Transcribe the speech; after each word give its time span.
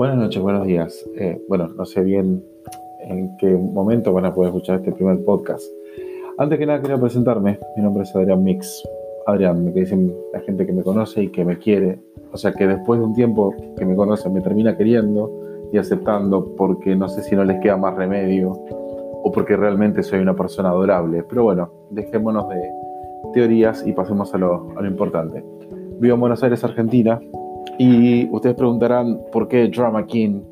Buenas 0.00 0.16
noches, 0.16 0.40
buenos 0.40 0.66
días. 0.66 1.06
Eh, 1.18 1.38
bueno, 1.46 1.68
no 1.76 1.84
sé 1.84 2.02
bien 2.02 2.42
en 3.00 3.36
qué 3.36 3.54
momento 3.54 4.14
van 4.14 4.24
a 4.24 4.32
poder 4.32 4.48
escuchar 4.48 4.76
este 4.76 4.92
primer 4.92 5.22
podcast. 5.26 5.62
Antes 6.38 6.58
que 6.58 6.64
nada 6.64 6.80
quería 6.80 6.96
presentarme. 6.96 7.58
Mi 7.76 7.82
nombre 7.82 8.04
es 8.04 8.16
Adrián 8.16 8.42
Mix. 8.42 8.82
Adrián, 9.26 9.62
me 9.62 9.72
dicen 9.72 10.10
la 10.32 10.40
gente 10.40 10.64
que 10.64 10.72
me 10.72 10.82
conoce 10.82 11.24
y 11.24 11.28
que 11.28 11.44
me 11.44 11.58
quiere. 11.58 11.98
O 12.32 12.38
sea 12.38 12.50
que 12.52 12.66
después 12.66 12.98
de 12.98 13.04
un 13.04 13.12
tiempo 13.12 13.54
que 13.76 13.84
me 13.84 13.94
conocen 13.94 14.32
me 14.32 14.40
termina 14.40 14.74
queriendo 14.74 15.30
y 15.70 15.76
aceptando 15.76 16.56
porque 16.56 16.96
no 16.96 17.06
sé 17.06 17.22
si 17.22 17.36
no 17.36 17.44
les 17.44 17.60
queda 17.60 17.76
más 17.76 17.94
remedio 17.94 18.52
o 18.52 19.30
porque 19.30 19.54
realmente 19.54 20.02
soy 20.02 20.20
una 20.20 20.34
persona 20.34 20.70
adorable. 20.70 21.24
Pero 21.28 21.44
bueno, 21.44 21.70
dejémonos 21.90 22.48
de 22.48 22.72
teorías 23.34 23.86
y 23.86 23.92
pasemos 23.92 24.32
a 24.32 24.38
lo, 24.38 24.70
a 24.78 24.80
lo 24.80 24.88
importante. 24.88 25.44
Vivo 25.98 26.14
en 26.14 26.20
Buenos 26.20 26.42
Aires, 26.42 26.64
Argentina, 26.64 27.20
y 27.82 28.28
ustedes 28.30 28.56
preguntarán, 28.56 29.18
¿por 29.32 29.48
qué 29.48 29.66
Drama 29.68 30.04
King? 30.04 30.42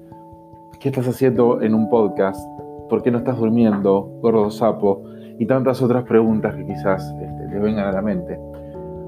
¿Qué 0.80 0.88
estás 0.88 1.06
haciendo 1.08 1.60
en 1.60 1.74
un 1.74 1.90
podcast? 1.90 2.40
¿Por 2.88 3.02
qué 3.02 3.10
no 3.10 3.18
estás 3.18 3.36
durmiendo, 3.36 4.10
gordo 4.22 4.50
sapo? 4.50 5.02
Y 5.38 5.44
tantas 5.44 5.82
otras 5.82 6.04
preguntas 6.04 6.54
que 6.54 6.64
quizás 6.64 7.04
este, 7.20 7.52
les 7.52 7.62
vengan 7.62 7.86
a 7.86 7.92
la 7.92 8.00
mente. 8.00 8.40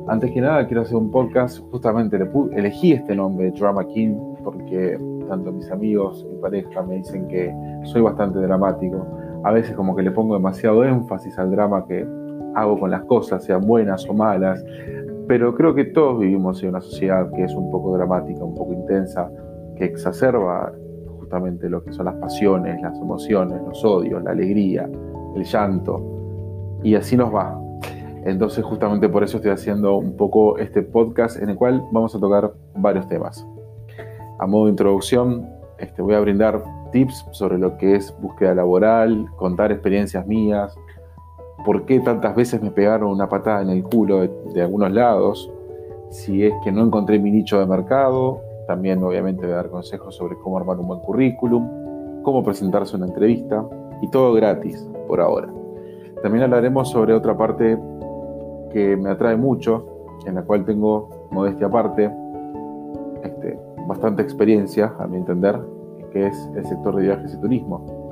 Antes 0.06 0.32
que 0.32 0.42
nada, 0.42 0.66
quiero 0.66 0.82
hacer 0.82 0.96
un 0.98 1.10
podcast, 1.10 1.60
justamente 1.70 2.18
elegí 2.52 2.92
este 2.92 3.16
nombre, 3.16 3.52
Drama 3.52 3.86
King, 3.86 4.14
porque 4.44 4.98
tanto 5.26 5.50
mis 5.50 5.70
amigos, 5.70 6.26
mi 6.30 6.36
pareja 6.42 6.82
me 6.82 6.96
dicen 6.96 7.26
que 7.26 7.50
soy 7.84 8.02
bastante 8.02 8.38
dramático. 8.38 9.02
A 9.44 9.52
veces 9.52 9.74
como 9.74 9.96
que 9.96 10.02
le 10.02 10.10
pongo 10.10 10.34
demasiado 10.34 10.84
énfasis 10.84 11.38
al 11.38 11.52
drama 11.52 11.86
que 11.86 12.06
hago 12.54 12.78
con 12.78 12.90
las 12.90 13.02
cosas, 13.04 13.42
sean 13.42 13.62
buenas 13.62 14.06
o 14.10 14.12
malas 14.12 14.62
pero 15.30 15.54
creo 15.54 15.76
que 15.76 15.84
todos 15.84 16.18
vivimos 16.18 16.60
en 16.60 16.70
una 16.70 16.80
sociedad 16.80 17.30
que 17.30 17.44
es 17.44 17.54
un 17.54 17.70
poco 17.70 17.96
dramática, 17.96 18.42
un 18.42 18.56
poco 18.56 18.72
intensa, 18.72 19.30
que 19.76 19.84
exacerba 19.84 20.72
justamente 21.20 21.70
lo 21.70 21.84
que 21.84 21.92
son 21.92 22.06
las 22.06 22.16
pasiones, 22.16 22.82
las 22.82 22.98
emociones, 22.98 23.62
los 23.64 23.84
odios, 23.84 24.24
la 24.24 24.32
alegría, 24.32 24.90
el 25.36 25.44
llanto, 25.44 26.80
y 26.82 26.96
así 26.96 27.16
nos 27.16 27.32
va. 27.32 27.56
Entonces 28.24 28.64
justamente 28.64 29.08
por 29.08 29.22
eso 29.22 29.36
estoy 29.36 29.52
haciendo 29.52 29.98
un 29.98 30.16
poco 30.16 30.58
este 30.58 30.82
podcast 30.82 31.40
en 31.40 31.50
el 31.50 31.54
cual 31.54 31.80
vamos 31.92 32.12
a 32.16 32.18
tocar 32.18 32.52
varios 32.74 33.06
temas. 33.06 33.46
A 34.40 34.48
modo 34.48 34.64
de 34.64 34.70
introducción, 34.70 35.48
este, 35.78 36.02
voy 36.02 36.14
a 36.14 36.20
brindar 36.20 36.60
tips 36.90 37.24
sobre 37.30 37.56
lo 37.56 37.76
que 37.76 37.94
es 37.94 38.12
búsqueda 38.20 38.56
laboral, 38.56 39.26
contar 39.36 39.70
experiencias 39.70 40.26
mías, 40.26 40.74
por 41.64 41.84
qué 41.84 42.00
tantas 42.00 42.34
veces 42.34 42.62
me 42.62 42.70
pegaron 42.70 43.10
una 43.10 43.28
patada 43.28 43.62
en 43.62 43.70
el 43.70 43.82
culo 43.82 44.20
de, 44.20 44.62
algunos 44.62 44.92
lados, 44.92 45.50
si 46.10 46.44
es 46.44 46.54
que 46.64 46.72
no 46.72 46.82
encontré 46.82 47.18
mi 47.18 47.30
nicho 47.30 47.58
de 47.58 47.66
mercado, 47.66 48.40
también 48.66 49.02
obviamente 49.02 49.42
voy 49.42 49.52
a 49.52 49.56
dar 49.56 49.70
consejos 49.70 50.14
sobre 50.14 50.36
cómo 50.36 50.58
armar 50.58 50.78
un 50.78 50.88
buen 50.88 51.00
currículum, 51.00 52.22
cómo 52.22 52.42
presentarse 52.42 52.96
una 52.96 53.06
entrevista 53.06 53.64
y 54.00 54.08
todo 54.08 54.32
gratis 54.32 54.88
por 55.06 55.20
ahora. 55.20 55.48
También 56.22 56.44
hablaremos 56.44 56.90
sobre 56.90 57.14
otra 57.14 57.36
parte 57.36 57.78
que 58.72 58.96
me 58.96 59.10
atrae 59.10 59.36
mucho, 59.36 59.86
en 60.26 60.34
la 60.34 60.42
cual 60.42 60.64
tengo 60.64 61.08
modestia 61.30 61.66
aparte, 61.66 62.10
este, 63.22 63.58
bastante 63.86 64.22
experiencia 64.22 64.94
a 64.98 65.06
mi 65.06 65.16
entender, 65.16 65.58
que 66.12 66.26
es 66.26 66.50
el 66.54 66.64
sector 66.66 66.96
de 66.96 67.02
viajes 67.02 67.34
y 67.34 67.40
turismo, 67.40 68.10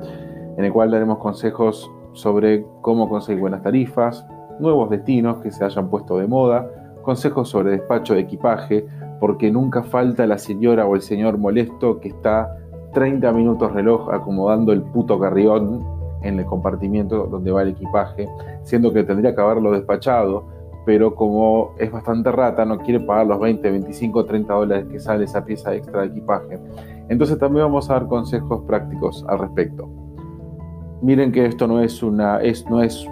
en 0.57 0.65
el 0.65 0.73
cual 0.73 0.91
daremos 0.91 1.19
consejos 1.19 1.89
sobre 2.13 2.65
cómo 2.81 3.09
conseguir 3.09 3.41
buenas 3.41 3.63
tarifas, 3.63 4.25
nuevos 4.59 4.89
destinos 4.89 5.37
que 5.37 5.51
se 5.51 5.63
hayan 5.63 5.89
puesto 5.89 6.17
de 6.17 6.27
moda, 6.27 6.69
consejos 7.01 7.49
sobre 7.49 7.71
despacho 7.71 8.13
de 8.13 8.21
equipaje, 8.21 8.85
porque 9.19 9.51
nunca 9.51 9.83
falta 9.83 10.25
la 10.27 10.37
señora 10.37 10.85
o 10.85 10.95
el 10.95 11.01
señor 11.01 11.37
molesto 11.37 11.99
que 11.99 12.09
está 12.09 12.55
30 12.93 13.31
minutos 13.31 13.71
reloj 13.71 14.09
acomodando 14.11 14.71
el 14.71 14.81
puto 14.81 15.19
carrión 15.19 15.85
en 16.21 16.39
el 16.39 16.45
compartimiento 16.45 17.27
donde 17.27 17.51
va 17.51 17.61
el 17.61 17.69
equipaje, 17.69 18.27
siendo 18.63 18.91
que 18.91 19.03
tendría 19.03 19.33
que 19.33 19.41
haberlo 19.41 19.71
despachado, 19.71 20.43
pero 20.85 21.15
como 21.15 21.73
es 21.77 21.91
bastante 21.91 22.31
rata, 22.31 22.65
no 22.65 22.79
quiere 22.79 22.99
pagar 22.99 23.27
los 23.27 23.39
20, 23.39 23.69
25, 23.69 24.25
30 24.25 24.53
dólares 24.53 24.85
que 24.91 24.99
sale 24.99 25.25
esa 25.25 25.45
pieza 25.45 25.73
extra 25.75 26.01
de 26.01 26.07
equipaje. 26.07 26.59
Entonces 27.09 27.37
también 27.37 27.65
vamos 27.65 27.89
a 27.89 27.93
dar 27.93 28.07
consejos 28.07 28.61
prácticos 28.65 29.25
al 29.27 29.39
respecto. 29.39 29.89
Miren 31.01 31.31
que 31.31 31.45
esto 31.45 31.67
no 31.67 31.81
es, 31.81 32.03
una, 32.03 32.41
es, 32.41 32.69
no 32.69 32.83
es 32.83 33.07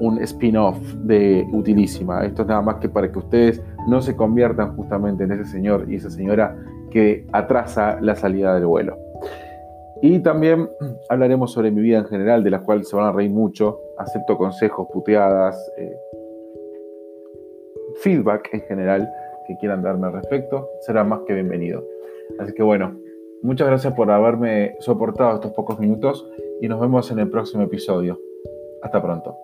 un 0.00 0.18
spin-off 0.22 0.78
de 1.04 1.46
Utilísima. 1.52 2.24
Esto 2.24 2.42
es 2.42 2.48
nada 2.48 2.62
más 2.62 2.76
que 2.76 2.88
para 2.88 3.10
que 3.12 3.18
ustedes 3.18 3.62
no 3.86 4.00
se 4.00 4.16
conviertan 4.16 4.74
justamente 4.74 5.24
en 5.24 5.32
ese 5.32 5.44
señor 5.44 5.84
y 5.88 5.96
esa 5.96 6.10
señora 6.10 6.56
que 6.90 7.26
atrasa 7.32 7.98
la 8.00 8.16
salida 8.16 8.54
del 8.54 8.66
vuelo. 8.66 8.96
Y 10.02 10.18
también 10.20 10.68
hablaremos 11.10 11.52
sobre 11.52 11.70
mi 11.70 11.82
vida 11.82 11.98
en 11.98 12.06
general, 12.06 12.42
de 12.42 12.50
la 12.50 12.60
cual 12.60 12.84
se 12.84 12.96
van 12.96 13.06
a 13.06 13.12
reír 13.12 13.30
mucho. 13.30 13.78
Acepto 13.98 14.38
consejos, 14.38 14.88
puteadas, 14.92 15.56
eh, 15.76 15.94
feedback 18.02 18.48
en 18.52 18.60
general 18.62 19.10
que 19.46 19.56
quieran 19.58 19.82
darme 19.82 20.06
al 20.06 20.14
respecto. 20.14 20.66
Será 20.80 21.04
más 21.04 21.20
que 21.26 21.34
bienvenido. 21.34 21.84
Así 22.38 22.54
que 22.54 22.62
bueno, 22.62 22.96
muchas 23.42 23.66
gracias 23.68 23.94
por 23.94 24.10
haberme 24.10 24.76
soportado 24.80 25.34
estos 25.34 25.52
pocos 25.52 25.78
minutos 25.78 26.26
y 26.60 26.68
nos 26.68 26.80
vemos 26.80 27.10
en 27.10 27.18
el 27.18 27.30
próximo 27.30 27.62
episodio. 27.62 28.18
Hasta 28.82 29.02
pronto. 29.02 29.36